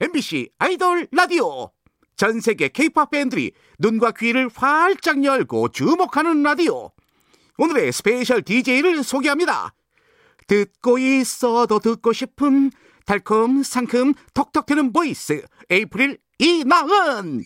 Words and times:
MBC 0.00 0.50
아이돌 0.58 1.06
라디오. 1.12 1.70
전 2.16 2.40
세계 2.40 2.68
케이팝 2.68 3.10
팬들이 3.10 3.52
눈과 3.78 4.12
귀를 4.12 4.48
활짝 4.52 5.24
열고 5.24 5.68
주목하는 5.68 6.42
라디오. 6.42 6.90
오늘의 7.58 7.92
스페셜 7.92 8.42
DJ를 8.42 9.04
소개합니다. 9.04 9.72
듣고 10.48 10.98
있어도 10.98 11.78
듣고 11.78 12.12
싶은 12.12 12.70
달콤 13.06 13.62
상큼 13.62 14.14
톡톡 14.34 14.66
튀는 14.66 14.92
보이스 14.92 15.44
에이프릴 15.70 16.18
이나은 16.38 17.44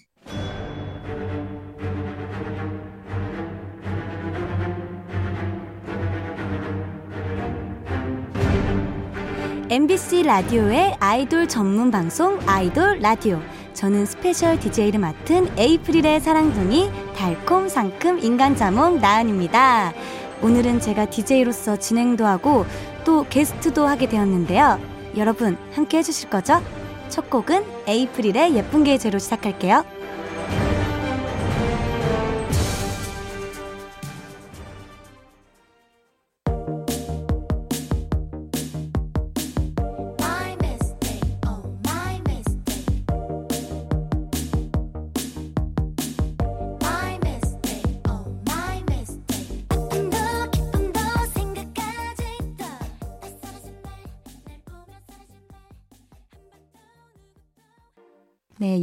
MBC 9.71 10.23
라디오의 10.23 10.97
아이돌 10.99 11.47
전문 11.47 11.91
방송 11.91 12.41
아이돌 12.47 13.01
라디오. 13.01 13.39
저는 13.75 14.07
스페셜 14.07 14.59
DJ를 14.59 14.99
맡은 14.99 15.47
에이프릴의 15.59 16.21
사랑둥이 16.21 16.91
달콤 17.15 17.69
상큼 17.69 18.19
인간 18.19 18.57
자몽 18.57 18.99
나은입니다. 18.99 19.93
오늘은 20.41 20.81
제가 20.81 21.11
DJ로서 21.11 21.77
진행도 21.77 22.25
하고 22.25 22.65
또 23.05 23.27
게스트도 23.29 23.87
하게 23.87 24.09
되었는데요. 24.09 24.81
여러분 25.19 25.59
함께 25.75 25.99
해주실 25.99 26.31
거죠? 26.31 26.63
첫 27.11 27.29
곡은 27.29 27.63
에이프릴의 27.87 28.57
예쁜 28.57 28.85
게 28.85 28.95
죄로 28.95 29.19
시작할게요. 29.19 29.85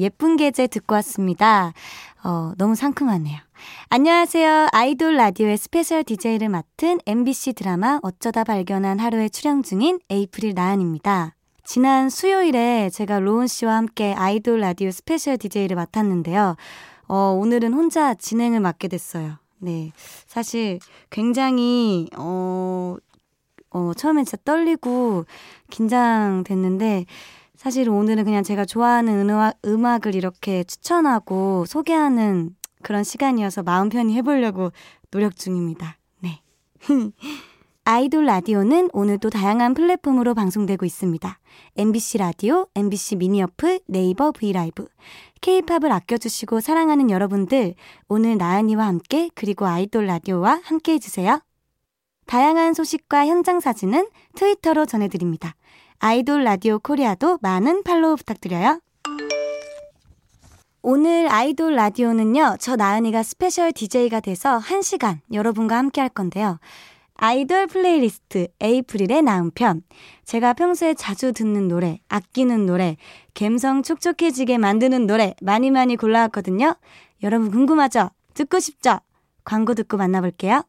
예쁜 0.06 0.38
게 0.38 0.50
죄 0.50 0.68
듣고 0.68 0.94
왔습니다. 0.96 1.74
어, 2.24 2.54
너무 2.60 2.76
상큼하네요. 2.76 3.40
안녕하세요. 3.90 4.68
아이돌 4.72 5.16
라디오의 5.16 5.58
스페셜 5.58 6.04
DJ를 6.04 6.48
맡은 6.50 7.00
MBC 7.08 7.54
드라마 7.54 8.00
어쩌다 8.04 8.44
발견한 8.44 9.00
하루에 9.00 9.30
출연 9.30 9.64
중인 9.64 10.00
에이프릴 10.12 10.54
나은입니다. 10.54 11.34
지난 11.64 12.12
수요일에 12.12 12.92
제가 12.92 13.20
로운 13.20 13.48
씨와 13.48 13.78
함께 13.78 14.14
아이돌 14.14 14.60
라디오 14.60 14.92
스페셜 14.92 15.40
DJ를 15.40 15.76
맡았는데요. 15.76 16.56
어, 17.08 17.16
오늘은 17.16 17.74
혼자 17.74 18.14
진행을 18.14 18.60
맡게 18.60 18.88
됐어요. 18.88 19.40
네. 19.58 19.92
사실 20.28 20.78
굉장히, 21.10 22.10
어, 22.16 22.98
어, 23.72 23.92
처음엔 23.96 24.26
진짜 24.26 24.38
떨리고 24.46 25.26
긴장됐는데, 25.72 27.06
사실 27.66 27.90
오늘은 27.90 28.26
그냥 28.26 28.44
제가 28.44 28.64
좋아하는 28.64 29.28
음악, 29.28 29.58
음악을 29.66 30.14
이렇게 30.14 30.64
추천하고 30.66 31.66
소개하는 31.66 32.56
그런 32.84 33.04
시간이어서 33.04 33.64
마음 33.64 33.90
편히 33.90 34.14
해보려고 34.14 34.72
노력 35.10 35.36
중입니다. 35.36 35.98
네. 36.20 36.44
아이돌 37.84 38.28
라디오는 38.28 38.92
오늘도 38.94 39.32
다양한 39.32 39.74
플랫폼으로 39.74 40.36
방송되고 40.36 40.86
있습니다. 40.86 41.40
MBC 41.76 42.20
라디오, 42.20 42.68
MBC 42.76 43.16
미니 43.16 43.42
어플, 43.42 43.80
네이버 43.88 44.32
브이라이브. 44.32 44.88
K-팝을 45.42 45.92
아껴주시고 45.92 46.60
사랑하는 46.60 47.10
여러분들, 47.10 47.74
오늘 48.08 48.38
나은이와 48.38 48.86
함께 48.86 49.32
그리고 49.34 49.66
아이돌 49.66 50.06
라디오와 50.06 50.62
함께 50.64 50.94
해주세요. 50.94 51.40
다양한 52.28 52.76
소식과 52.76 53.26
현장 53.26 53.60
사진은 53.60 54.08
트위터로 54.36 54.86
전해드립니다. 54.86 55.56
아이돌 56.00 56.44
라디오 56.44 56.80
코리아도 56.80 57.40
많은 57.42 57.84
팔로우 57.84 58.16
부탁드려요. 58.18 58.80
오늘 60.82 61.28
아이돌 61.32 61.74
라디오는요, 61.74 62.58
저 62.60 62.76
나은이가 62.76 63.24
스페셜 63.24 63.72
DJ가 63.72 64.20
돼서 64.20 64.60
1시간 64.60 65.20
여러분과 65.34 65.78
함께 65.78 66.00
할 66.00 66.10
건데요. 66.10 66.60
아이돌 67.16 67.68
플레이리스트 67.68 68.50
에이프릴의 68.60 69.24
나은 69.24 69.52
편. 69.56 69.82
제가 70.26 70.54
평소에 70.54 70.94
자주 70.94 71.32
듣는 71.32 71.68
노래, 71.68 72.00
아끼는 72.10 72.66
노래, 72.66 72.98
감성 73.34 73.82
촉촉해지게 73.82 74.58
만드는 74.58 75.08
노래 75.08 75.34
많이 75.42 75.72
많이 75.72 75.96
골라왔거든요. 75.96 76.76
여러분 77.24 77.50
궁금하죠? 77.50 78.10
듣고 78.34 78.60
싶죠? 78.60 79.00
광고 79.44 79.74
듣고 79.74 79.98
만나볼게요. 79.98 80.62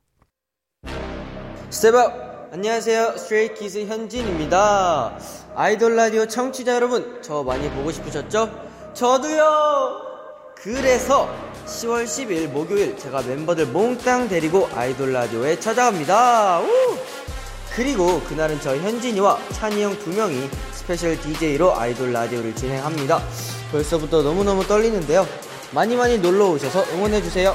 Step 1.68 2.01
up! 2.01 2.25
안녕하세요. 2.56 3.18
스트레이키즈 3.18 3.84
현진입니다. 3.84 5.18
아이돌 5.54 5.94
라디오 5.94 6.26
청취자 6.26 6.76
여러분, 6.76 7.18
저 7.20 7.42
많이 7.42 7.68
보고 7.68 7.92
싶으셨죠? 7.92 8.50
저도요! 8.94 10.00
그래서 10.54 11.28
10월 11.66 12.04
10일 12.04 12.48
목요일 12.48 12.96
제가 12.96 13.20
멤버들 13.20 13.66
몽땅 13.66 14.30
데리고 14.30 14.70
아이돌 14.74 15.12
라디오에 15.12 15.60
찾아갑니다. 15.60 16.60
우! 16.60 16.66
그리고 17.74 18.22
그날은 18.22 18.58
저 18.62 18.74
현진이와 18.74 19.38
찬이 19.52 19.82
형 19.82 19.98
두 19.98 20.08
명이 20.08 20.48
스페셜 20.72 21.20
DJ로 21.20 21.78
아이돌 21.78 22.10
라디오를 22.10 22.54
진행합니다. 22.56 23.20
벌써부터 23.70 24.22
너무너무 24.22 24.66
떨리는데요. 24.66 25.26
많이 25.72 25.94
많이 25.94 26.16
놀러 26.16 26.46
오셔서 26.52 26.84
응원해주세요. 26.94 27.54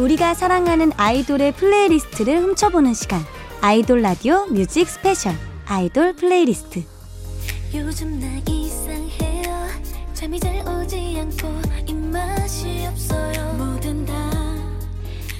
우리가 0.00 0.32
사랑하는 0.32 0.92
아이돌의 0.96 1.52
플레이리스트를 1.52 2.40
훔쳐보는 2.42 2.94
시간. 2.94 3.20
아이돌 3.60 4.00
라디오 4.00 4.46
뮤직 4.46 4.88
스페셜. 4.88 5.34
아이돌 5.66 6.14
플레이리스트. 6.14 6.82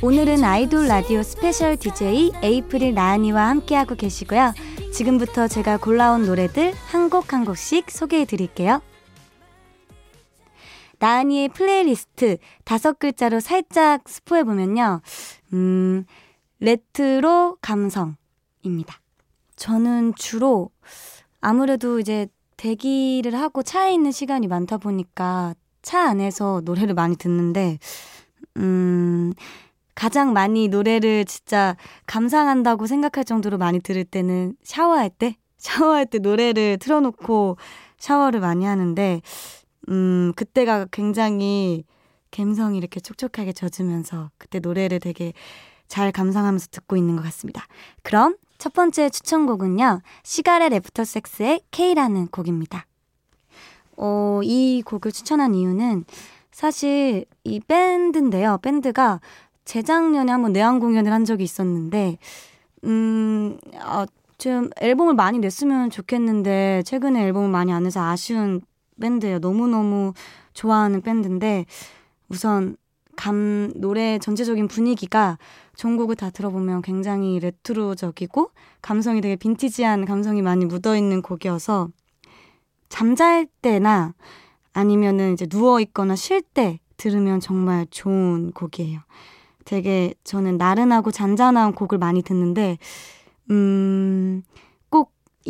오늘은 0.02 0.44
아이돌 0.44 0.88
라디오 0.88 1.22
스페셜 1.22 1.78
DJ 1.78 2.32
에이프릴 2.42 2.92
나은이와 2.92 3.48
함께하고 3.48 3.94
계시고요. 3.94 4.52
지금부터 4.92 5.48
제가 5.48 5.78
골라온 5.78 6.26
노래들 6.26 6.74
한 6.86 7.08
곡 7.08 7.32
한 7.32 7.46
곡씩 7.46 7.90
소개해 7.90 8.26
드릴게요. 8.26 8.82
나은이의 11.00 11.48
플레이리스트 11.48 12.36
다섯 12.64 12.98
글자로 12.98 13.40
살짝 13.40 14.08
스포해 14.08 14.44
보면요. 14.44 15.00
음, 15.54 16.04
레트로 16.60 17.56
감성입니다. 17.60 19.00
저는 19.56 20.14
주로 20.14 20.70
아무래도 21.40 21.98
이제 21.98 22.28
대기를 22.56 23.34
하고 23.34 23.62
차에 23.62 23.94
있는 23.94 24.12
시간이 24.12 24.46
많다 24.46 24.76
보니까 24.76 25.54
차 25.80 26.02
안에서 26.02 26.60
노래를 26.64 26.94
많이 26.94 27.16
듣는데, 27.16 27.78
음, 28.58 29.32
가장 29.94 30.34
많이 30.34 30.68
노래를 30.68 31.24
진짜 31.24 31.76
감상한다고 32.06 32.86
생각할 32.86 33.24
정도로 33.24 33.56
많이 33.56 33.80
들을 33.80 34.04
때는 34.04 34.54
샤워할 34.62 35.08
때? 35.08 35.36
샤워할 35.56 36.04
때 36.04 36.18
노래를 36.18 36.76
틀어놓고 36.78 37.56
샤워를 37.98 38.40
많이 38.40 38.66
하는데, 38.66 39.22
음, 39.88 40.32
그때가 40.36 40.86
굉장히 40.90 41.84
감성이 42.30 42.78
이렇게 42.78 43.00
촉촉하게 43.00 43.52
젖으면서 43.52 44.30
그때 44.38 44.60
노래를 44.60 45.00
되게 45.00 45.32
잘 45.88 46.12
감상하면서 46.12 46.68
듣고 46.70 46.96
있는 46.96 47.16
것 47.16 47.22
같습니다. 47.22 47.66
그럼 48.02 48.36
첫 48.58 48.72
번째 48.72 49.08
추천곡은요. 49.08 50.02
시가렛 50.22 50.72
애프터 50.72 51.04
섹스의 51.04 51.62
K라는 51.70 52.28
곡입니다. 52.28 52.86
어, 53.96 54.40
이 54.44 54.82
곡을 54.84 55.12
추천한 55.12 55.54
이유는 55.54 56.04
사실 56.52 57.24
이 57.44 57.58
밴드인데요. 57.60 58.58
밴드가 58.62 59.20
재작년에 59.64 60.30
한번 60.30 60.52
내한 60.52 60.78
공연을 60.78 61.12
한 61.12 61.24
적이 61.24 61.44
있었는데, 61.44 62.18
음, 62.84 63.58
어, 63.84 64.04
좀 64.38 64.70
앨범을 64.80 65.14
많이 65.14 65.38
냈으면 65.38 65.90
좋겠는데 65.90 66.82
최근에 66.86 67.22
앨범을 67.24 67.50
많이 67.50 67.72
안 67.72 67.82
내서 67.82 68.00
아쉬운 68.02 68.62
밴드예요. 69.00 69.38
너무너무 69.40 70.12
좋아하는 70.52 71.00
밴드인데 71.00 71.66
우선 72.28 72.76
감 73.16 73.72
노래 73.76 74.18
전체적인 74.18 74.68
분위기가 74.68 75.38
전곡을 75.76 76.16
다 76.16 76.30
들어보면 76.30 76.82
굉장히 76.82 77.38
레트로적이고 77.40 78.50
감성이 78.80 79.20
되게 79.20 79.36
빈티지한 79.36 80.04
감성이 80.04 80.42
많이 80.42 80.64
묻어 80.64 80.96
있는 80.96 81.20
곡이어서 81.22 81.88
잠잘 82.88 83.46
때나 83.62 84.14
아니면은 84.72 85.32
이제 85.32 85.46
누워 85.46 85.80
있거나 85.80 86.16
쉴 86.16 86.42
때 86.42 86.80
들으면 86.96 87.40
정말 87.40 87.86
좋은 87.90 88.52
곡이에요. 88.52 89.00
되게 89.64 90.14
저는 90.24 90.56
나른하고 90.56 91.10
잔잔한 91.10 91.72
곡을 91.72 91.98
많이 91.98 92.22
듣는데 92.22 92.78
음, 93.50 94.42
꼭 94.52 94.69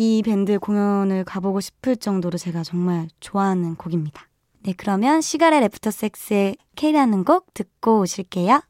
이 0.03 0.23
밴드 0.25 0.59
공연을 0.59 1.25
가보고 1.25 1.61
싶을 1.61 1.95
정도로 1.95 2.39
제가 2.39 2.63
정말 2.63 3.09
좋아하는 3.21 3.75
곡입니다. 3.75 4.27
네, 4.63 4.73
그러면 4.75 5.21
시가렛 5.21 5.63
애프터 5.65 5.91
섹스의 5.91 6.57
K라는 6.75 7.23
곡 7.25 7.53
듣고 7.53 8.01
오실게요. 8.01 8.63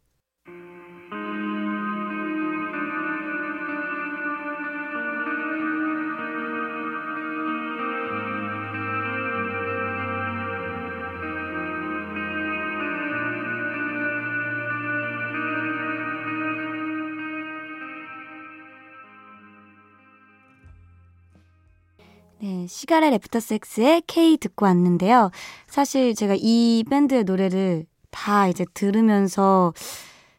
네, 22.42 22.66
시가렛 22.66 23.12
애프터 23.12 23.38
섹스의 23.38 24.02
K 24.06 24.38
듣고 24.38 24.64
왔는데요. 24.64 25.31
사실 25.66 26.14
제가 26.14 26.34
이 26.38 26.82
밴드의 26.88 27.25
노래를 27.25 27.84
다 28.10 28.48
이제 28.48 28.64
들으면서 28.72 29.75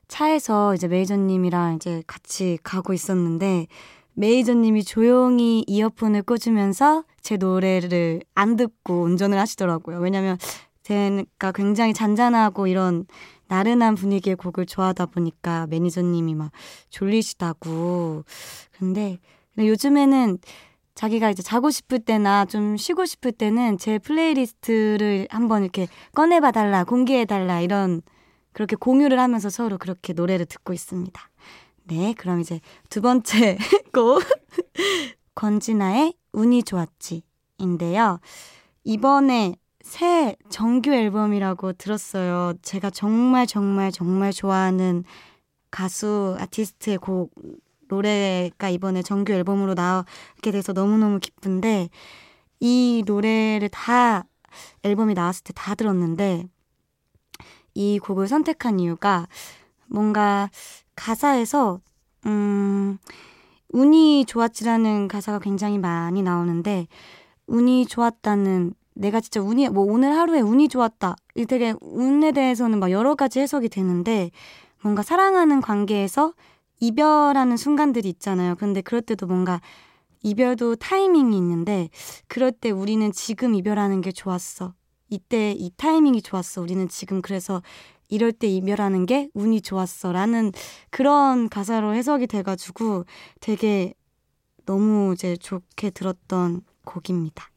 차에서 0.07 0.73
이제 0.73 0.87
매니저님이랑 0.87 1.75
이제 1.75 2.01
같이 2.07 2.57
가고 2.63 2.93
있었는데 2.93 3.67
매니저님이 4.13 4.83
조용히 4.83 5.63
이어폰을 5.67 6.23
꽂으면서 6.23 7.03
제 7.21 7.37
노래를 7.37 8.21
안 8.33 8.55
듣고 8.55 9.03
운전을 9.03 9.37
하시더라고요. 9.37 9.99
왜냐면 9.99 10.39
제가 10.81 11.51
굉장히 11.53 11.93
잔잔하고 11.93 12.65
이런 12.65 13.05
나른한 13.47 13.93
분위기의 13.93 14.37
곡을 14.37 14.65
좋아하다 14.65 15.05
보니까 15.05 15.67
매니저님이 15.67 16.33
막 16.33 16.51
졸리시다고. 16.89 18.23
근데 18.71 19.19
요즘에는 19.55 20.39
자기가 20.95 21.29
이제 21.29 21.41
자고 21.41 21.69
싶을 21.69 21.99
때나 21.99 22.45
좀 22.45 22.77
쉬고 22.77 23.05
싶을 23.05 23.31
때는 23.31 23.77
제 23.77 23.97
플레이리스트를 23.99 25.27
한번 25.29 25.63
이렇게 25.63 25.87
꺼내봐 26.13 26.51
달라, 26.51 26.83
공개해 26.83 27.25
달라 27.25 27.61
이런 27.61 28.01
그렇게 28.53 28.75
공유를 28.75 29.19
하면서 29.19 29.49
서로 29.49 29.77
그렇게 29.77 30.13
노래를 30.13 30.45
듣고 30.45 30.73
있습니다. 30.73 31.21
네, 31.85 32.13
그럼 32.17 32.41
이제 32.41 32.59
두 32.89 33.01
번째 33.01 33.57
곡 33.93 34.21
권진아의 35.35 36.13
운이 36.33 36.63
좋았지인데요. 36.63 38.19
이번에 38.83 39.55
새 39.81 40.35
정규 40.49 40.91
앨범이라고 40.91 41.73
들었어요. 41.73 42.53
제가 42.61 42.89
정말 42.89 43.47
정말 43.47 43.91
정말 43.91 44.31
좋아하는 44.31 45.03
가수 45.69 46.35
아티스트의 46.39 46.97
곡 46.97 47.31
노래가 47.91 48.69
이번에 48.69 49.01
정규 49.03 49.33
앨범으로 49.33 49.73
나오게 49.73 50.51
돼서 50.51 50.71
너무너무 50.71 51.19
기쁜데 51.19 51.89
이 52.61 53.03
노래를 53.05 53.69
다 53.69 54.23
앨범이 54.83 55.13
나왔을 55.13 55.43
때 55.43 55.53
다 55.53 55.75
들었는데 55.75 56.45
이 57.73 57.99
곡을 57.99 58.27
선택한 58.27 58.79
이유가 58.79 59.27
뭔가 59.87 60.49
가사에서 60.95 61.79
음 62.25 62.97
운이 63.69 64.25
좋았지라는 64.25 65.07
가사가 65.07 65.39
굉장히 65.39 65.77
많이 65.77 66.21
나오는데 66.21 66.87
운이 67.47 67.87
좋았다는 67.87 68.73
내가 68.93 69.19
진짜 69.21 69.41
운이 69.41 69.69
뭐 69.69 69.85
오늘 69.85 70.15
하루에 70.15 70.41
운이 70.41 70.67
좋았다. 70.69 71.15
이 71.35 71.45
되게 71.45 71.73
운에 71.81 72.31
대해서는 72.33 72.79
막 72.79 72.91
여러 72.91 73.15
가지 73.15 73.39
해석이 73.39 73.69
되는데 73.69 74.31
뭔가 74.81 75.01
사랑하는 75.03 75.61
관계에서 75.61 76.33
이별하는 76.81 77.55
순간들이 77.55 78.09
있잖아요. 78.09 78.55
근데 78.55 78.81
그럴 78.81 79.01
때도 79.01 79.27
뭔가 79.27 79.61
이별도 80.23 80.75
타이밍이 80.75 81.37
있는데 81.37 81.89
그럴 82.27 82.51
때 82.51 82.69
우리는 82.71 83.11
지금 83.11 83.55
이별하는 83.55 84.01
게 84.01 84.11
좋았어. 84.11 84.73
이때 85.09 85.51
이 85.51 85.71
타이밍이 85.77 86.21
좋았어. 86.21 86.61
우리는 86.61 86.87
지금 86.89 87.21
그래서 87.21 87.61
이럴 88.09 88.31
때 88.31 88.47
이별하는 88.47 89.05
게 89.05 89.29
운이 89.33 89.61
좋았어. 89.61 90.11
라는 90.11 90.51
그런 90.89 91.47
가사로 91.49 91.95
해석이 91.95 92.27
돼가지고 92.27 93.05
되게 93.39 93.93
너무 94.65 95.13
이제 95.13 95.37
좋게 95.37 95.91
들었던 95.91 96.61
곡입니다. 96.85 97.49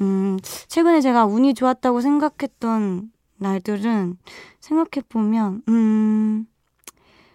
음, 0.00 0.38
최근에 0.68 1.00
제가 1.00 1.26
운이 1.26 1.54
좋았다고 1.54 2.00
생각했던 2.00 3.12
날들은 3.36 4.18
생각해보면, 4.60 5.62
음, 5.68 6.46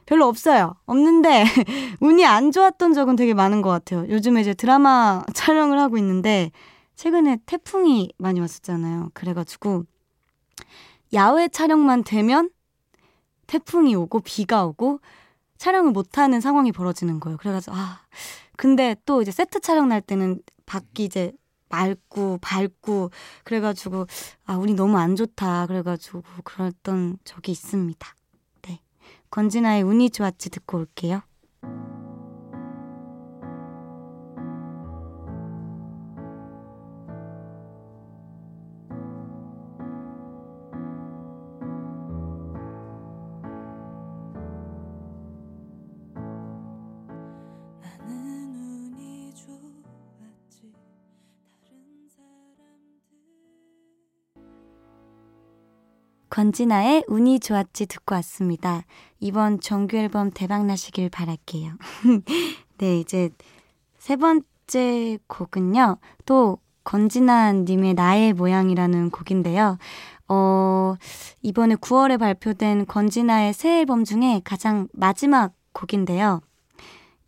별로 0.10 0.26
없어요. 0.26 0.74
없는데, 0.88 1.44
운이 2.02 2.26
안 2.26 2.52
좋았던 2.52 2.96
적은 2.96 3.16
되게 3.16 3.36
많은 3.36 3.62
것 3.62 3.70
같아요. 3.70 4.10
요즘에 4.10 4.42
이제 4.42 4.56
드라마 4.56 5.24
촬영을 5.36 5.80
하고 5.80 6.00
있는데, 6.00 6.52
최근에 6.96 7.38
태풍이 7.46 8.12
많이 8.18 8.40
왔었잖아요. 8.40 9.12
그래가지고, 9.14 9.84
야외 11.14 11.48
촬영만 11.48 12.04
되면 12.04 12.50
태풍이 13.46 13.94
오고 13.94 14.22
비가 14.22 14.66
오고 14.66 15.00
촬영을 15.60 15.92
못하는 15.92 16.42
상황이 16.42 16.72
벌어지는 16.72 17.20
거예요. 17.20 17.38
그래가지고, 17.38 17.76
아, 17.76 18.00
근데 18.58 18.96
또 19.06 19.22
이제 19.22 19.30
세트 19.30 19.60
촬영 19.60 19.90
날 19.90 20.02
때는 20.02 20.42
밖이 20.66 21.06
이제 21.06 21.34
맑고 21.70 22.40
밝고 22.42 23.12
그래가지고 23.44 24.08
아 24.46 24.56
운이 24.58 24.74
너무 24.74 24.98
안 24.98 25.16
좋다 25.16 25.68
그래가지고 25.68 26.24
그랬던 26.44 27.20
적이 27.24 27.52
있습니다. 27.52 28.16
네, 29.30 29.32
권진아의 29.32 29.84
운이 29.84 30.10
좋았지 30.10 30.50
듣고 30.50 30.80
올게요. 30.80 31.22
권진아의 56.40 57.04
운이 57.10 57.42
좋았지 57.42 57.88
듣고 57.88 58.16
왔습니다. 58.16 58.86
이번 59.20 59.60
정규 59.60 59.98
앨범 59.98 60.32
대박 60.32 60.66
나시길 60.66 61.10
바랄게요. 61.10 61.74
네, 62.80 63.00
이제 63.02 63.30
세 63.98 64.16
번째 64.16 65.18
곡은요. 65.28 65.98
또 66.26 66.60
권진아 66.86 67.52
님의 67.52 67.96
나의 67.96 68.32
모양이라는 68.32 69.10
곡인데요. 69.10 69.78
어, 70.30 70.96
이번에 71.42 71.76
9월에 71.76 72.18
발표된 72.18 72.86
권진아의 72.86 73.52
새 73.52 73.80
앨범 73.80 74.06
중에 74.06 74.40
가장 74.46 74.88
마지막 74.94 75.52
곡인데요. 75.74 76.40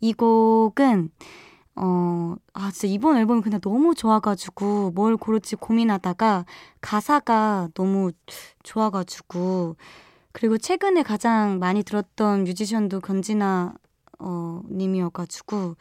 이 0.00 0.14
곡은 0.14 1.10
어, 1.74 2.34
아, 2.52 2.70
진짜 2.70 2.88
이번 2.92 3.16
앨범이 3.16 3.40
그냥 3.42 3.60
너무 3.60 3.94
좋아가지고 3.94 4.90
뭘 4.92 5.16
고를지 5.16 5.56
고민하다가 5.56 6.44
가사가 6.80 7.68
너무 7.74 8.12
좋아가지고 8.62 9.76
그리고 10.32 10.58
최근에 10.58 11.02
가장 11.02 11.58
많이 11.58 11.82
들었던 11.82 12.44
뮤지션도 12.44 13.00
권진아 13.00 13.74
어, 14.18 14.62
님이어가지고 14.70 15.76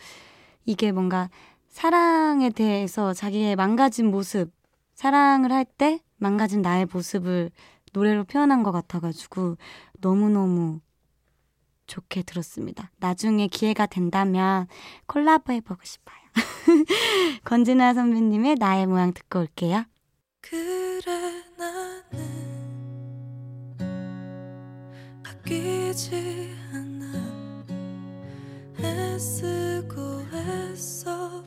이게 0.66 0.92
뭔가 0.92 1.30
사랑에 1.70 2.50
대해서 2.50 3.14
자기의 3.14 3.56
망가진 3.56 4.12
모습, 4.12 4.52
사랑을 4.94 5.52
할 5.52 5.66
때 5.66 6.00
망가진 6.18 6.62
나의 6.62 6.86
모습을 6.92 7.52
노래로 7.94 8.26
표현한 8.26 8.64
것 8.64 8.72
같아가지고 8.72 9.58
너무너무 10.00 10.80
좋게 11.92 12.24
들었습니다. 12.24 12.90
나중에 13.00 13.48
기회가 13.48 13.86
된다면 13.86 14.68
콜라보 15.08 15.52
해보고 15.52 15.82
싶어요. 15.84 16.16
권진아 17.44 17.94
선배님의 17.94 18.56
나의 18.56 18.88
모양 18.88 19.12
듣고 19.12 19.40
올게요. 19.40 19.84
그래 20.40 21.44
나는 21.58 22.12
바뀌지 25.22 26.56
않아 26.72 27.66
애쓰고 28.80 30.22
애써 30.34 31.44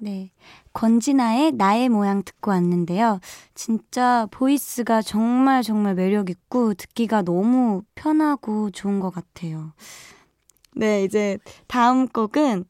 네. 0.00 0.30
권진아의 0.72 1.52
나의 1.52 1.88
모양 1.88 2.22
듣고 2.22 2.50
왔는데요. 2.50 3.20
진짜 3.54 4.26
보이스가 4.30 5.02
정말 5.02 5.62
정말 5.62 5.94
매력있고 5.94 6.74
듣기가 6.74 7.22
너무 7.22 7.82
편하고 7.94 8.70
좋은 8.70 9.00
것 9.00 9.10
같아요. 9.10 9.72
네, 10.76 11.02
이제 11.02 11.38
다음 11.66 12.06
곡은 12.06 12.64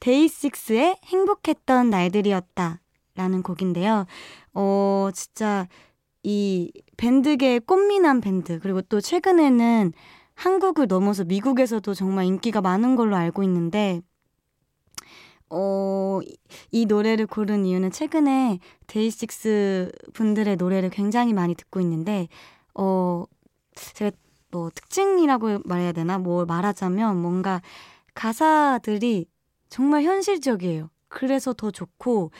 데이식스의 0.00 0.96
행복했던 1.04 1.90
날들이었다 1.90 2.80
라는 3.14 3.42
곡인데요. 3.42 4.06
어, 4.52 5.08
진짜 5.14 5.68
이 6.24 6.72
밴드계의 6.96 7.60
꽃미남 7.60 8.20
밴드, 8.20 8.58
그리고 8.58 8.82
또 8.82 9.00
최근에는 9.00 9.92
한국을 10.34 10.88
넘어서 10.88 11.24
미국에서도 11.24 11.94
정말 11.94 12.24
인기가 12.24 12.60
많은 12.60 12.96
걸로 12.96 13.14
알고 13.14 13.44
있는데, 13.44 14.00
어, 15.56 16.20
이- 16.24 16.36
이 16.72 16.86
노래를 16.86 17.26
고른 17.26 17.64
이유는 17.64 17.90
최근에 17.92 18.58
데이식스 18.88 19.92
분들의 20.12 20.56
노래를 20.56 20.90
굉장히 20.90 21.32
많이 21.32 21.54
듣고 21.54 21.80
있는데, 21.80 22.28
어, 22.74 23.24
제가 23.76 24.10
뭐 24.50 24.70
특징이라고 24.74 25.60
말해야 25.64 25.92
되나? 25.92 26.18
뭘 26.18 26.46
말하자면 26.46 27.20
뭔가 27.20 27.60
가사들이 28.14 29.26
정말 29.70 30.04
현실적이에요. 30.04 30.90
그래서 31.08 31.52
더 31.54 31.70
좋고, 31.70 32.32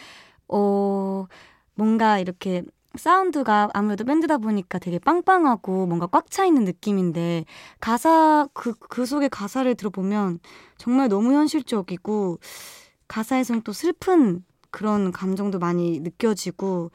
어, 0.49 1.26
뭔가 1.75 2.18
이렇게 2.21 2.62
사운드가 2.97 3.71
아무래도 3.75 4.04
밴드다 4.04 4.38
보니까 4.38 4.78
되게 4.78 4.99
빵빵하고 5.00 5.87
뭔가 5.87 6.06
꽉 6.09 6.30
차 6.30 6.44
있는 6.47 6.64
느낌인데, 6.64 7.44
가사, 7.80 8.49
그, 8.54 8.75
그 8.75 9.06
속의 9.06 9.30
가사를 9.30 9.75
들어보면 9.76 10.40
정말 10.78 11.09
너무 11.09 11.33
현실적이고, 11.35 12.38
가사에선 13.08 13.62
또 13.62 13.73
슬픈 13.73 14.44
그런 14.70 15.12
감정도 15.12 15.58
많이 15.58 16.00
느껴지고, 16.00 16.90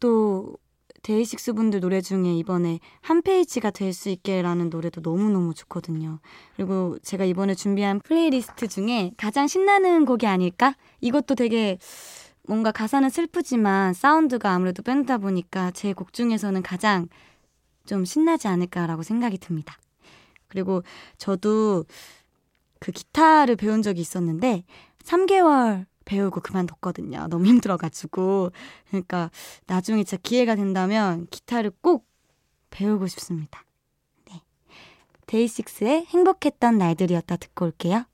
또 0.00 0.56
데이식스 1.02 1.54
분들 1.54 1.80
노래 1.80 2.00
중에 2.00 2.32
이번에 2.34 2.78
한 3.00 3.22
페이지가 3.22 3.70
될 3.70 3.92
수 3.92 4.08
있게라는 4.08 4.70
노래도 4.70 5.00
너무너무 5.00 5.52
좋거든요. 5.54 6.20
그리고 6.56 6.96
제가 7.02 7.24
이번에 7.24 7.54
준비한 7.54 8.00
플레이리스트 8.00 8.68
중에 8.68 9.12
가장 9.16 9.46
신나는 9.48 10.04
곡이 10.04 10.26
아닐까? 10.26 10.76
이것도 11.00 11.34
되게 11.34 11.78
뭔가 12.46 12.70
가사는 12.72 13.08
슬프지만 13.08 13.94
사운드가 13.94 14.50
아무래도 14.50 14.82
밴드다 14.82 15.18
보니까 15.18 15.70
제 15.72 15.92
곡 15.92 16.12
중에서는 16.12 16.62
가장 16.62 17.08
좀 17.84 18.04
신나지 18.04 18.46
않을까라고 18.48 19.02
생각이 19.02 19.38
듭니다. 19.38 19.76
그리고 20.48 20.82
저도 21.18 21.84
그 22.78 22.92
기타를 22.92 23.56
배운 23.56 23.82
적이 23.82 24.00
있었는데 24.00 24.64
3개월 25.04 25.86
배우고 26.04 26.40
그만뒀거든요. 26.40 27.28
너무 27.28 27.46
힘들어가지고. 27.46 28.50
그러니까 28.88 29.30
나중에 29.66 30.04
진짜 30.04 30.20
기회가 30.22 30.54
된다면 30.56 31.26
기타를 31.30 31.72
꼭 31.80 32.06
배우고 32.70 33.06
싶습니다. 33.06 33.64
네. 34.30 34.40
데이식스의 35.26 36.06
행복했던 36.06 36.78
날들이었다 36.78 37.36
듣고 37.36 37.66
올게요. 37.66 38.04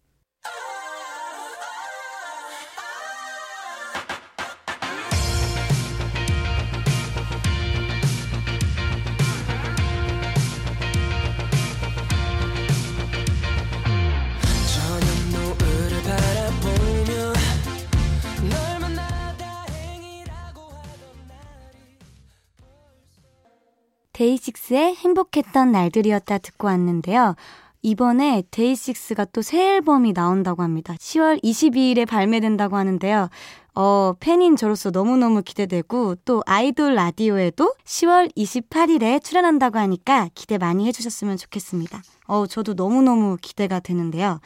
데이식스의 24.29 24.97
행복했던 24.97 25.73
날들이었다 25.73 26.39
듣고 26.39 26.67
왔는데요. 26.67 27.35
이번에 27.81 28.43
데이식스가 28.51 29.27
또 29.27 29.41
새 29.41 29.77
앨범이 29.77 30.13
나온다고 30.13 30.63
합니다. 30.63 30.95
10월 30.99 31.43
22일에 31.43 32.07
발매된다고 32.07 32.77
하는데요. 32.77 33.31
어, 33.75 34.13
팬인 34.19 34.57
저로서 34.57 34.91
너무너무 34.91 35.43
기대되고 35.43 36.17
또 36.25 36.43
아이돌 36.47 36.95
라디오에도 36.95 37.73
10월 37.85 38.31
28일에 38.37 39.23
출연한다고 39.23 39.79
하니까 39.79 40.29
기대 40.35 40.59
많이 40.59 40.87
해주셨으면 40.89 41.37
좋겠습니다. 41.37 42.03
어, 42.27 42.47
저도 42.47 42.75
너무너무 42.75 43.39
기대가 43.41 43.81
되는데요. 43.81 44.41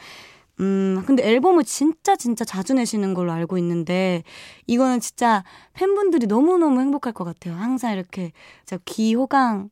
음, 0.59 1.01
근데 1.07 1.27
앨범을 1.27 1.63
진짜 1.63 2.15
진짜 2.15 2.45
자주 2.45 2.75
내시는 2.75 3.15
걸로 3.15 3.31
알고 3.31 3.57
있는데 3.57 4.23
이거는 4.67 4.99
진짜 4.99 5.43
팬분들이 5.73 6.27
너무너무 6.27 6.79
행복할 6.79 7.11
것 7.11 7.23
같아요. 7.23 7.55
항상 7.55 7.93
이렇게 7.93 8.31
귀호강 8.85 9.69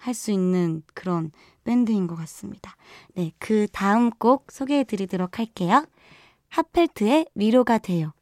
할 0.00 0.14
수 0.14 0.30
있는 0.30 0.82
그런 0.94 1.30
밴드인 1.64 2.06
것 2.06 2.16
같습니다. 2.16 2.76
네, 3.14 3.32
그 3.38 3.66
다음 3.70 4.10
곡 4.10 4.50
소개해 4.50 4.84
드리도록 4.84 5.38
할게요. 5.38 5.84
핫펠트의 6.48 7.26
위로가 7.34 7.78
돼요. 7.78 8.12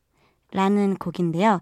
라는 0.50 0.96
곡인데요. 0.96 1.60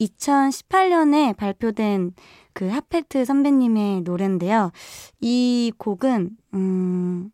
2018년에 0.00 1.36
발표된 1.36 2.14
그 2.52 2.68
핫펠트 2.68 3.24
선배님의 3.24 4.02
노래인데요. 4.02 4.70
이 5.20 5.72
곡은, 5.78 6.36
음, 6.54 7.30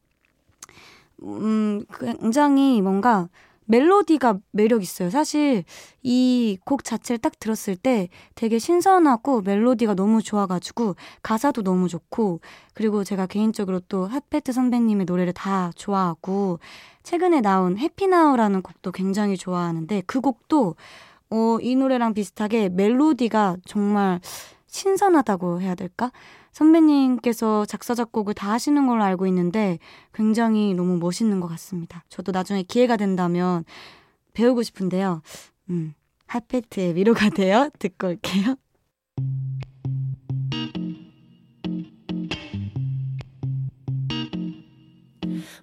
음, 1.22 1.84
굉장히 1.98 2.80
뭔가 2.80 3.28
멜로디가 3.66 4.38
매력 4.50 4.82
있어요. 4.82 5.10
사실 5.10 5.64
이 6.02 6.58
곡 6.64 6.84
자체를 6.84 7.18
딱 7.18 7.38
들었을 7.38 7.76
때 7.76 8.08
되게 8.34 8.58
신선하고 8.58 9.42
멜로디가 9.42 9.94
너무 9.94 10.22
좋아가지고 10.22 10.96
가사도 11.22 11.62
너무 11.62 11.88
좋고 11.88 12.40
그리고 12.74 13.04
제가 13.04 13.26
개인적으로 13.26 13.80
또 13.88 14.06
핫페트 14.06 14.52
선배님의 14.52 15.06
노래를 15.06 15.32
다 15.32 15.70
좋아하고 15.76 16.58
최근에 17.02 17.40
나온 17.40 17.78
해피나우라는 17.78 18.62
곡도 18.62 18.92
굉장히 18.92 19.36
좋아하는데 19.36 20.02
그 20.06 20.20
곡도 20.20 20.76
어, 21.30 21.58
이 21.60 21.74
노래랑 21.76 22.14
비슷하게 22.14 22.68
멜로디가 22.70 23.56
정말 23.66 24.20
신선하다고 24.66 25.60
해야 25.60 25.74
될까? 25.74 26.10
선배님께서 26.52 27.64
작사, 27.64 27.94
작곡을 27.94 28.34
다 28.34 28.52
하시는 28.52 28.86
걸로 28.86 29.02
알고 29.02 29.26
있는데 29.26 29.78
굉장히 30.12 30.74
너무 30.74 30.98
멋있는 30.98 31.40
것 31.40 31.48
같습니다. 31.48 32.04
저도 32.08 32.32
나중에 32.32 32.62
기회가 32.62 32.96
된다면 32.96 33.64
배우고 34.34 34.62
싶은데요. 34.62 35.22
음, 35.70 35.94
핫페트의 36.26 36.94
위로가 36.94 37.30
돼요. 37.34 37.70
듣고 37.78 38.08
올게요. 38.08 38.56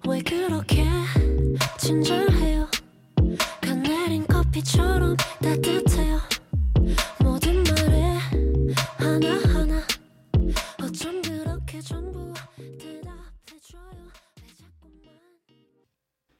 왜 0.07 0.21
그렇게 0.21 0.85
친절해 1.77 2.38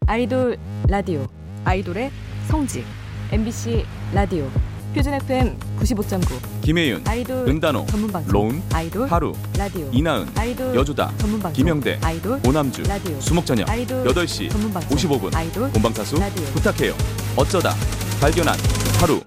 아이돌 0.10 0.58
라디오 0.88 1.28
아이돌의 1.66 2.10
성지 2.48 2.84
MBC 3.32 3.86
라디오 4.12 4.50
표준 4.96 5.13
FM 5.13 5.56
95.9 5.80 6.62
김혜윤, 6.63 7.04
아이돌 7.08 7.48
은단오, 7.48 7.86
전문 7.86 8.12
방송 8.12 8.32
로운, 8.34 8.63
아이돌 8.74 9.08
하루, 9.08 9.34
라디오 9.56 9.88
이나은, 9.92 10.25
아이돌 10.36 10.74
여주다, 10.75 11.16
전문 11.18 11.39
방송 11.39 11.54
김영대, 11.54 12.00
아이돌 12.01 12.42
오남주, 12.44 12.82
라디오 12.88 13.20
수목저녁, 13.22 13.70
아이돌 13.70 14.04
8시 14.06 14.50
전문 14.50 14.74
방송 14.74 14.98
55분 14.98 15.36
아이돌 15.36 15.70
본방사수 15.74 16.20
라디오. 16.20 16.44
부탁해요. 16.54 16.94
어쩌다 17.38 17.75
발견한 18.20 18.56
하루. 19.00 19.22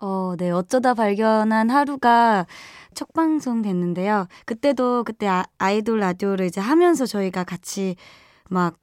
어, 0.00 0.34
네. 0.38 0.52
어쩌다 0.52 0.94
발견한 0.94 1.68
하루가 1.68 2.46
첫 2.94 3.12
방송 3.12 3.60
됐는데요. 3.62 4.28
그때도 4.46 5.02
그때 5.02 5.26
아, 5.26 5.44
아이돌 5.58 5.98
라디오를 5.98 6.46
이제 6.46 6.60
하면서 6.60 7.06
저희가 7.06 7.42
같이 7.42 7.96
막 8.48 8.76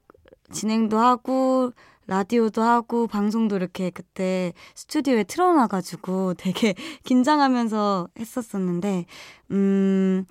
진행도 0.52 0.98
하고 0.98 1.72
라디오도 2.06 2.60
하고 2.62 3.06
방송도 3.06 3.56
이렇게 3.56 3.90
그때 3.90 4.52
스튜디오에 4.74 5.24
틀어놔가지고 5.24 6.34
되게 6.38 6.74
긴장하면서 7.04 8.08
했었었는데 8.18 9.06
음 9.52 10.24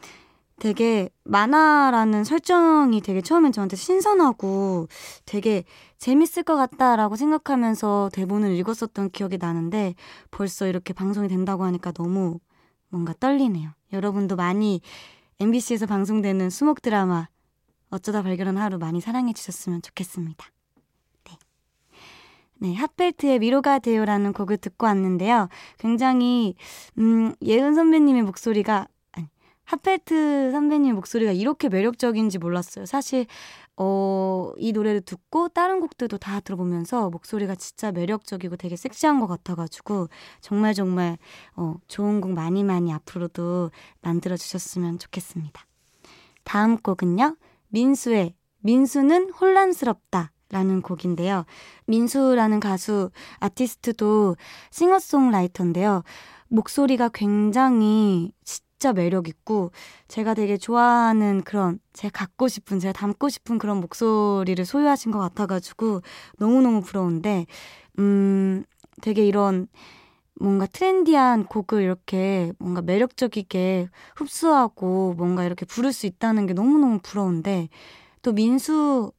되게 0.59 1.09
만화라는 1.23 2.25
설정이 2.25 2.99
되게 2.99 3.21
처음엔 3.21 3.53
저한테 3.53 3.77
신선하고 3.77 4.89
되게 5.25 5.63
재밌을 5.97 6.43
것 6.43 6.57
같다라고 6.57 7.15
생각하면서 7.15 8.09
대본을 8.13 8.55
읽었었던 8.57 9.11
기억이 9.11 9.37
나는데 9.37 9.95
벌써 10.31 10.67
이렇게 10.67 10.93
방송이 10.93 11.29
된다고 11.29 11.63
하니까 11.63 11.91
너무 11.93 12.39
뭔가 12.89 13.13
떨리네요. 13.19 13.71
여러분도 13.93 14.35
많이 14.35 14.81
MBC에서 15.39 15.85
방송되는 15.85 16.49
수목 16.49 16.81
드라마 16.81 17.27
어쩌다 17.89 18.21
발견한 18.21 18.57
하루 18.57 18.77
많이 18.77 19.01
사랑해 19.01 19.33
주셨으면 19.33 19.81
좋겠습니다. 19.81 20.45
네. 21.25 21.37
네, 22.59 22.75
핫벨트의 22.75 23.41
위로가 23.41 23.79
돼요라는 23.79 24.33
곡을 24.33 24.57
듣고 24.57 24.85
왔는데요. 24.85 25.49
굉장히 25.77 26.55
음, 26.97 27.33
예은 27.41 27.73
선배님의 27.73 28.23
목소리가 28.23 28.87
아니, 29.11 29.27
핫벨트 29.63 30.51
선배님 30.51 30.95
목소리가 30.95 31.31
이렇게 31.31 31.69
매력적인지 31.69 32.37
몰랐어요. 32.37 32.85
사실 32.85 33.25
어, 33.81 34.51
이 34.57 34.73
노래를 34.73 34.99
듣고 34.99 35.47
다른 35.47 35.79
곡들도 35.79 36.17
다 36.17 36.41
들어보면서 36.41 37.09
목소리가 37.09 37.55
진짜 37.55 37.93
매력적이고 37.93 38.57
되게 38.57 38.75
섹시한 38.75 39.21
것 39.21 39.27
같아가지고 39.27 40.09
정말 40.41 40.73
정말 40.73 41.17
어, 41.55 41.75
좋은 41.87 42.19
곡 42.19 42.31
많이 42.33 42.65
많이 42.65 42.91
앞으로도 42.91 43.71
만들어 44.01 44.35
주셨으면 44.35 44.99
좋겠습니다. 44.99 45.65
다음 46.43 46.77
곡은요. 46.77 47.37
민수의 47.69 48.35
민수는 48.59 49.31
혼란스럽다. 49.31 50.31
라는 50.51 50.81
곡인데요. 50.81 51.45
민수라는 51.85 52.59
가수, 52.59 53.11
아티스트도 53.39 54.35
싱어송라이터인데요. 54.71 56.01
목소리가 56.47 57.09
굉장히 57.09 58.31
진짜 58.43 58.91
매력있고, 58.91 59.71
제가 60.07 60.33
되게 60.33 60.57
좋아하는 60.57 61.43
그런, 61.43 61.77
제가 61.93 62.17
갖고 62.17 62.47
싶은, 62.47 62.79
제가 62.79 62.93
담고 62.93 63.29
싶은 63.29 63.59
그런 63.59 63.79
목소리를 63.79 64.65
소유하신 64.65 65.11
것 65.11 65.19
같아가지고, 65.19 66.01
너무너무 66.39 66.81
부러운데, 66.81 67.45
음, 67.99 68.63
되게 69.03 69.27
이런, 69.27 69.67
뭔가 70.39 70.65
트렌디한 70.65 71.45
곡을 71.45 71.81
이렇게 71.83 72.53
뭔가 72.59 72.81
매력적이게 72.81 73.89
흡수하고 74.15 75.13
뭔가 75.15 75.43
이렇게 75.43 75.65
부를 75.65 75.91
수 75.91 76.05
있다는 76.05 76.47
게 76.47 76.53
너무너무 76.53 76.99
부러운데, 77.03 77.69
또 78.21 78.31
민수의 78.31 79.11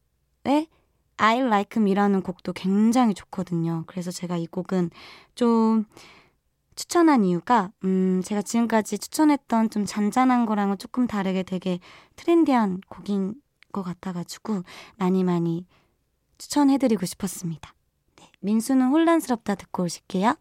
I 1.17 1.39
Like 1.39 1.81
Me라는 1.81 2.23
곡도 2.23 2.53
굉장히 2.53 3.13
좋거든요. 3.13 3.83
그래서 3.85 4.09
제가 4.09 4.37
이 4.37 4.47
곡은 4.47 4.89
좀 5.35 5.85
추천한 6.75 7.23
이유가, 7.23 7.71
음, 7.83 8.21
제가 8.25 8.41
지금까지 8.41 8.97
추천했던 8.97 9.69
좀 9.69 9.85
잔잔한 9.85 10.47
거랑은 10.47 10.79
조금 10.79 11.05
다르게 11.05 11.43
되게 11.43 11.79
트렌디한 12.15 12.81
곡인 12.89 13.35
것 13.71 13.83
같아가지고 13.83 14.63
많이 14.97 15.23
많이 15.23 15.67
추천해드리고 16.39 17.05
싶었습니다. 17.05 17.73
네, 18.15 18.31
민수는 18.39 18.87
혼란스럽다 18.89 19.55
듣고 19.55 19.83
오실게요. 19.83 20.35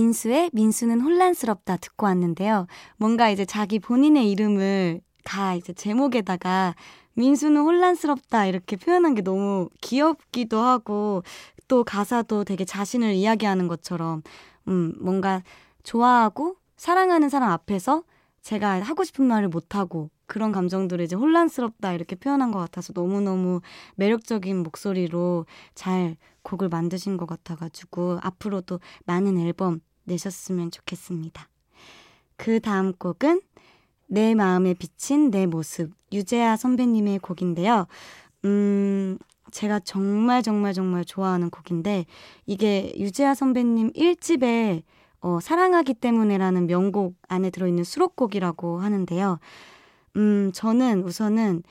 민수의 0.00 0.50
민수는 0.54 1.02
혼란스럽다 1.02 1.76
듣고 1.76 2.06
왔는데요. 2.06 2.66
뭔가 2.96 3.28
이제 3.28 3.44
자기 3.44 3.78
본인의 3.78 4.30
이름을 4.30 5.02
다 5.24 5.54
이제 5.54 5.74
제목에다가 5.74 6.74
민수는 7.14 7.60
혼란스럽다 7.60 8.46
이렇게 8.46 8.76
표현한 8.76 9.14
게 9.14 9.20
너무 9.20 9.68
귀엽기도 9.82 10.58
하고 10.58 11.22
또 11.68 11.84
가사도 11.84 12.44
되게 12.44 12.64
자신을 12.64 13.12
이야기하는 13.12 13.68
것처럼 13.68 14.22
음 14.68 14.94
뭔가 14.98 15.42
좋아하고 15.82 16.56
사랑하는 16.78 17.28
사람 17.28 17.50
앞에서 17.50 18.02
제가 18.40 18.80
하고 18.80 19.04
싶은 19.04 19.26
말을 19.26 19.48
못 19.48 19.74
하고 19.74 20.08
그런 20.24 20.50
감정들을 20.50 21.04
이제 21.04 21.14
혼란스럽다 21.14 21.92
이렇게 21.92 22.16
표현한 22.16 22.52
것 22.52 22.58
같아서 22.58 22.94
너무너무 22.94 23.60
매력적인 23.96 24.62
목소리로 24.62 25.44
잘 25.74 26.16
곡을 26.42 26.70
만드신 26.70 27.18
것 27.18 27.26
같아가지고 27.26 28.20
앞으로도 28.22 28.80
많은 29.04 29.38
앨범 29.38 29.80
내셨으면 30.04 30.70
좋겠습니다. 30.70 31.48
그 32.36 32.60
다음 32.60 32.92
곡은 32.92 33.40
내 34.06 34.34
마음에 34.34 34.74
비친 34.74 35.30
내 35.30 35.46
모습 35.46 35.92
유재하 36.12 36.56
선배님의 36.56 37.20
곡인데요. 37.20 37.86
음, 38.44 39.18
제가 39.50 39.80
정말 39.80 40.42
정말 40.42 40.72
정말 40.72 41.04
좋아하는 41.04 41.50
곡인데 41.50 42.06
이게 42.46 42.92
유재하 42.96 43.34
선배님 43.34 43.92
1집에 43.92 44.82
어, 45.20 45.38
사랑하기 45.40 45.94
때문에라는 45.94 46.66
명곡 46.66 47.14
안에 47.28 47.50
들어있는 47.50 47.84
수록곡이라고 47.84 48.78
하는데요. 48.78 49.38
음, 50.16 50.50
저는 50.54 51.02
우선은 51.04 51.62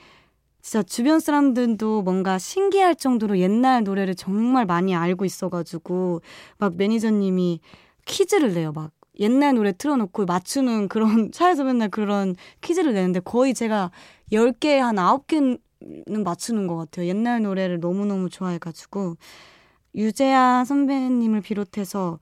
진짜 0.62 0.82
주변 0.82 1.20
사람들도 1.20 2.02
뭔가 2.02 2.38
신기할 2.38 2.94
정도로 2.94 3.38
옛날 3.38 3.82
노래를 3.82 4.14
정말 4.14 4.66
많이 4.66 4.94
알고 4.94 5.24
있어가지고 5.24 6.20
막 6.58 6.76
매니저님이 6.76 7.60
퀴즈를 8.04 8.54
내요. 8.54 8.72
막 8.72 8.92
옛날 9.18 9.54
노래 9.54 9.72
틀어놓고 9.72 10.24
맞추는 10.24 10.88
그런 10.88 11.30
차에서 11.32 11.64
맨날 11.64 11.88
그런 11.88 12.36
퀴즈를 12.60 12.94
내는데 12.94 13.20
거의 13.20 13.54
제가 13.54 13.90
10개 14.32 14.78
한 14.78 14.96
9개는 14.96 16.24
맞추는 16.24 16.66
것 16.66 16.76
같아요. 16.76 17.06
옛날 17.06 17.42
노래를 17.42 17.80
너무너무 17.80 18.28
좋아해가지고 18.30 19.16
유재하 19.94 20.64
선배님을 20.64 21.40
비롯해서 21.40 22.18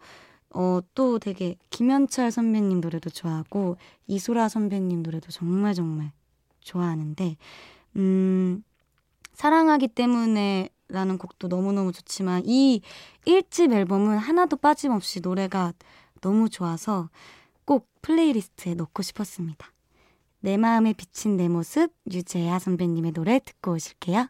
어, 0.50 0.80
또 0.94 1.18
되게 1.18 1.56
김현철 1.70 2.30
선배님 2.30 2.80
노래도 2.80 3.10
좋아하고 3.10 3.76
이소라 4.06 4.48
선배님 4.48 5.02
노래도 5.02 5.30
정말 5.30 5.74
정말 5.74 6.12
좋아하는데 6.60 7.36
음, 7.96 8.64
사랑하기 9.34 9.88
때문에 9.88 10.70
라는 10.88 11.18
곡도 11.18 11.48
너무너무 11.48 11.92
좋지만 11.92 12.42
이 12.46 12.80
1집 13.26 13.72
앨범은 13.72 14.16
하나도 14.16 14.56
빠짐없이 14.56 15.20
노래가 15.20 15.74
너무 16.20 16.48
좋아서 16.48 17.10
꼭 17.64 17.88
플레이리스트에 18.00 18.74
넣고 18.74 19.02
싶었습니다. 19.02 19.68
내 20.40 20.56
마음에 20.56 20.92
비친 20.92 21.36
내 21.36 21.48
모습 21.48 21.92
유재하 22.10 22.58
선배님의 22.58 23.12
노래 23.12 23.38
듣고 23.40 23.72
오실게요. 23.72 24.28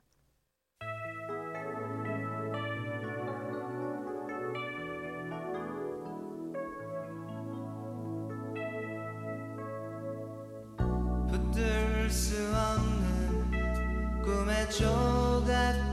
붙들 11.31 12.11
수 12.11 12.35
없는 12.55 14.23
꿈의 14.25 14.71
조각 14.71 15.88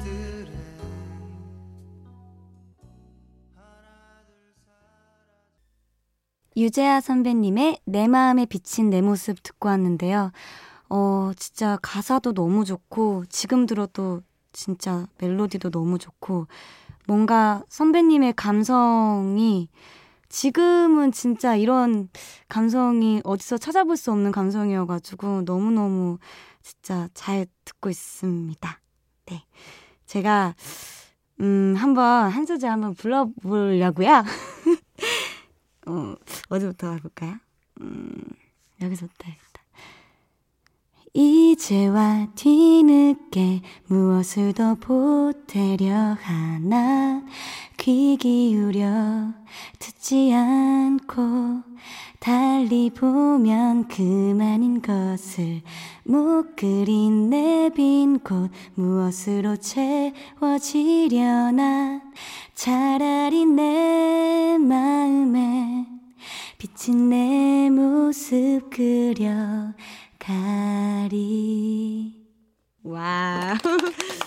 유재하 6.65 6.99
선배님의 6.99 7.81
내 7.85 8.07
마음에 8.07 8.47
비친 8.47 8.89
내 8.89 8.99
모습 8.99 9.43
듣고 9.43 9.69
왔는데요. 9.69 10.31
어, 10.89 11.31
진짜 11.37 11.77
가사도 11.79 12.33
너무 12.33 12.65
좋고, 12.65 13.25
지금 13.29 13.67
들어도 13.67 14.21
진짜 14.51 15.05
멜로디도 15.19 15.69
너무 15.69 15.99
좋고, 15.99 16.47
뭔가 17.05 17.61
선배님의 17.69 18.33
감성이 18.33 19.69
지금은 20.27 21.11
진짜 21.11 21.55
이런 21.55 22.09
감성이 22.49 23.21
어디서 23.23 23.59
찾아볼 23.59 23.95
수 23.95 24.11
없는 24.11 24.31
감성이어가지고 24.31 25.43
너무너무 25.43 26.17
진짜 26.63 27.07
잘 27.13 27.45
듣고 27.63 27.91
있습니다. 27.91 28.79
네. 29.27 29.45
제가, 30.07 30.55
음, 31.41 31.75
한번 31.77 32.31
한 32.31 32.47
소절 32.47 32.71
한번 32.71 32.95
불러보려고요. 32.95 34.23
어, 35.87 36.15
어디부터 36.49 36.93
해볼까요? 36.93 37.37
음, 37.81 38.23
여기서부터 38.81 39.25
해야겠다. 39.25 39.55
이제와 41.13 42.27
뒤늦게 42.35 43.61
무엇을 43.87 44.53
더 44.53 44.75
보태려 44.75 46.17
하나 46.19 47.23
귀 47.85 48.17
기울여 48.17 49.31
듣지 49.77 50.33
않고 50.33 51.61
달리 52.19 52.89
보면 52.89 53.87
그만인 53.87 54.81
것을 54.81 55.61
못 56.03 56.55
그린 56.55 57.29
내 57.29 57.69
빈 57.69 58.17
곳 58.23 58.49
무엇으로 58.73 59.57
채워지려나 59.57 60.81
차라리 62.55 63.45
내 63.45 64.57
마음에 64.57 65.85
비친 66.57 67.09
내 67.11 67.69
모습 67.69 68.71
그려 68.71 69.75
가리. 70.17 72.15
와. 72.81 73.55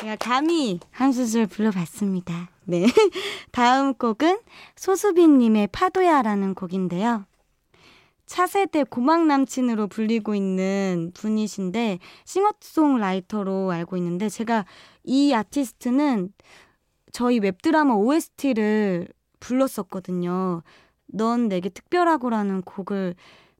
제가 0.00 0.16
감히 0.16 0.78
한 0.90 1.12
수절 1.12 1.46
불러봤습니다. 1.46 2.50
네. 2.64 2.86
다음 3.50 3.94
곡은 3.94 4.38
소수빈님의 4.76 5.68
파도야라는 5.72 6.54
곡인데요. 6.54 7.24
차세대 8.26 8.84
고막 8.84 9.26
남친으로 9.26 9.88
불리고 9.88 10.34
있는 10.34 11.10
분이신데 11.14 11.98
싱어송라이터로 12.26 13.70
알고 13.72 13.96
있는데 13.96 14.28
제가 14.28 14.66
이 15.02 15.32
아티스트는 15.32 16.32
저희 17.10 17.38
웹드라마 17.38 17.94
OST를 17.94 19.08
불렀었거든요. 19.40 20.62
넌 21.06 21.48
내게 21.48 21.70
특별하고라는 21.70 22.62
곡을 22.62 23.14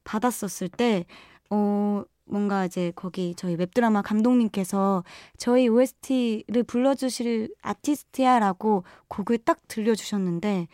받았었을 0.04 0.68
때, 0.68 1.06
어, 1.50 2.04
뭔가 2.28 2.66
이제 2.66 2.92
거기 2.94 3.34
저희 3.36 3.54
웹드라마 3.54 4.02
감독님께서 4.02 5.04
저희 5.36 5.68
OST를 5.68 6.62
불러주실 6.62 7.54
아티스트야 7.62 8.38
라고 8.38 8.84
곡을 9.08 9.38
딱 9.38 9.58
들려주셨는데 9.68 10.68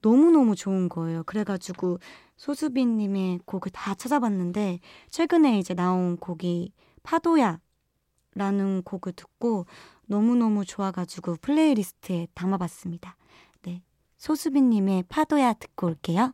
너무너무 0.00 0.54
좋은 0.54 0.88
거예요. 0.88 1.22
그래가지고 1.24 1.98
소수빈님의 2.36 3.40
곡을 3.44 3.72
다 3.72 3.94
찾아봤는데 3.94 4.80
최근에 5.10 5.58
이제 5.58 5.74
나온 5.74 6.16
곡이 6.16 6.72
파도야 7.02 7.60
라는 8.34 8.82
곡을 8.82 9.12
듣고 9.14 9.66
너무너무 10.06 10.64
좋아가지고 10.64 11.36
플레이리스트에 11.42 12.28
담아봤습니다. 12.34 13.16
네. 13.62 13.82
소수빈님의 14.18 15.04
파도야 15.08 15.54
듣고 15.54 15.88
올게요. 15.88 16.32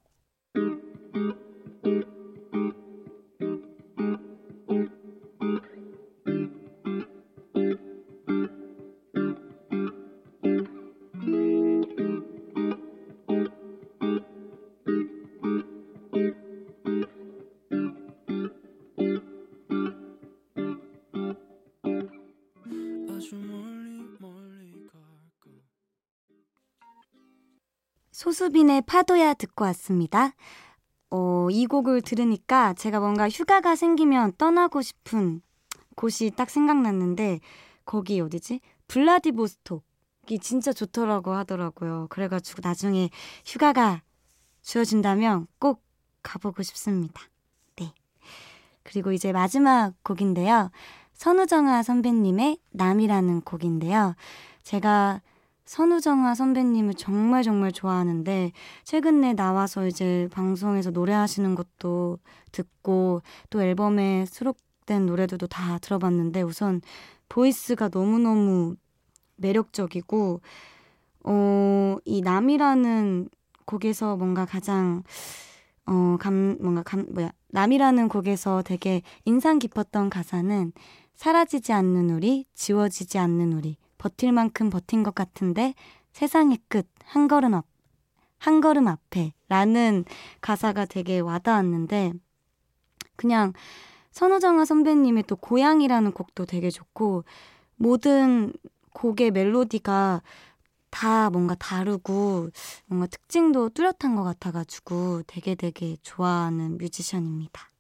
소수빈의 28.34 28.82
파도야 28.82 29.34
듣고 29.34 29.64
왔습니다. 29.66 30.32
어, 31.10 31.46
이 31.50 31.66
곡을 31.66 32.02
들으니까 32.02 32.74
제가 32.74 32.98
뭔가 32.98 33.28
휴가가 33.28 33.76
생기면 33.76 34.32
떠나고 34.36 34.82
싶은 34.82 35.40
곳이 35.94 36.32
딱 36.34 36.50
생각났는데 36.50 37.38
거기 37.84 38.20
어디지? 38.20 38.60
블라디보스톡이 38.88 40.40
진짜 40.40 40.72
좋더라고 40.72 41.32
하더라고요. 41.32 42.08
그래가지고 42.10 42.60
나중에 42.64 43.08
휴가가 43.46 44.02
주어진다면 44.62 45.46
꼭 45.60 45.84
가보고 46.24 46.64
싶습니다. 46.64 47.22
네. 47.76 47.94
그리고 48.82 49.12
이제 49.12 49.32
마지막 49.32 49.94
곡인데요. 50.02 50.72
선우정아 51.12 51.84
선배님의 51.84 52.58
남이라는 52.72 53.42
곡인데요. 53.42 54.16
제가 54.64 55.20
선우정아 55.64 56.35
선배님을 56.35 56.94
정말 56.94 57.42
정말 57.42 57.72
좋아하는데 57.72 58.53
최근에 58.85 59.35
나와서 59.35 59.87
이제 59.87 60.29
방송에서 60.31 60.90
노래하시는 60.90 61.55
것도 61.55 62.18
듣고 62.53 63.22
또 63.50 63.62
앨범에 63.62 64.27
수록된 64.27 65.07
노래들도 65.07 65.46
다 65.46 65.79
들어봤는데 65.79 66.42
우선 66.42 66.83
보이스가 67.29 67.88
너무너무 67.92 68.77
매력적이고 69.37 70.40
어, 71.24 71.96
이 72.05 72.20
남이라는 72.20 73.29
곡에서 73.64 74.16
뭔가 74.16 74.44
가장 74.44 75.03
어, 75.87 76.16
감, 76.18 76.57
뭔가 76.61 76.83
감, 76.83 77.07
뭐야, 77.12 77.31
남이라는 77.48 78.09
곡에서 78.09 78.62
되게 78.62 79.03
인상 79.24 79.59
깊었던 79.59 80.11
가사는 80.11 80.72
사라지지 81.14 81.72
않는 81.72 82.11
우리, 82.11 82.46
지워지지 82.55 83.18
않는 83.18 83.53
우리, 83.53 83.77
버틸 84.04 84.32
만큼 84.32 84.68
버틴 84.68 85.02
것 85.02 85.14
같은데 85.14 85.74
세상의 86.12 86.58
끝, 86.68 86.86
한 87.04 87.26
걸음 87.26 87.54
앞, 87.54 87.64
한 88.36 88.60
걸음 88.60 88.86
앞에 88.86 89.32
라는 89.48 90.04
가사가 90.42 90.84
되게 90.84 91.20
와닿았는데 91.20 92.12
그냥 93.16 93.54
선우정아 94.10 94.66
선배님의 94.66 95.24
또 95.26 95.36
고향이라는 95.36 96.12
곡도 96.12 96.44
되게 96.44 96.68
좋고 96.68 97.24
모든 97.76 98.52
곡의 98.92 99.30
멜로디가 99.30 100.22
다 100.90 101.30
뭔가 101.30 101.54
다르고 101.54 102.50
뭔가 102.86 103.06
특징도 103.06 103.70
뚜렷한 103.70 104.16
것 104.16 104.22
같아가지고 104.22 105.22
되게 105.26 105.54
되게 105.54 105.96
좋아하는 106.02 106.76
뮤지션입니다. 106.76 107.73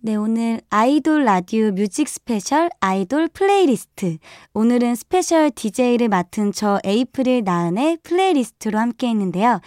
네, 0.00 0.14
오늘 0.14 0.60
아이돌 0.70 1.24
라디오 1.24 1.72
뮤직 1.72 2.08
스페셜 2.08 2.70
아이돌 2.78 3.26
플레이리스트. 3.26 4.18
오늘은 4.54 4.94
스페셜 4.94 5.50
DJ를 5.50 6.08
맡은 6.08 6.52
저 6.52 6.78
에이프릴 6.84 7.42
나은의 7.42 7.98
플레이리스트로 8.04 8.78
함께 8.78 9.08
했는데요. 9.08 9.60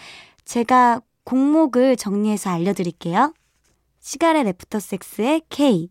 제가 0.45 1.01
곡목을 1.25 1.97
정리해서 1.97 2.49
알려드릴게요. 2.49 3.33
시가렛 3.99 4.47
애프터 4.47 4.79
섹스의 4.79 5.41
K, 5.49 5.89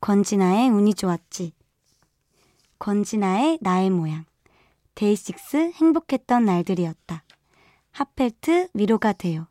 권진아의 0.00 0.68
운이 0.68 0.94
좋았지, 0.94 1.52
권진아의 2.78 3.58
나의 3.60 3.90
모양, 3.90 4.24
데이식스 4.94 5.72
행복했던 5.74 6.44
날들이었다. 6.44 7.24
핫펠트 7.90 8.68
위로가 8.72 9.14
돼요. 9.14 9.48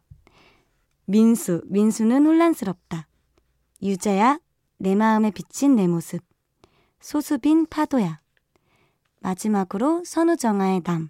민수, 1.07 1.61
민수는 1.65 2.25
혼란스럽다. 2.25 3.08
유재야, 3.81 4.39
내 4.77 4.95
마음에 4.95 5.31
비친 5.31 5.75
내 5.75 5.87
모습. 5.87 6.21
소수빈 6.99 7.67
파도야. 7.67 8.19
마지막으로 9.19 10.03
선우정아의 10.05 10.81
남. 10.83 11.09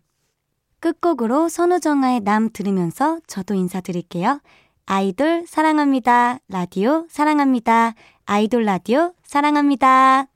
끝곡으로 0.79 1.49
선우정아의 1.49 2.21
남 2.21 2.49
들으면서 2.51 3.19
저도 3.27 3.53
인사드릴게요. 3.53 4.41
아이돌 4.85 5.45
사랑합니다. 5.47 6.39
라디오 6.47 7.05
사랑합니다. 7.09 7.93
아이돌 8.25 8.63
라디오 8.63 9.13
사랑합니다. 9.23 10.27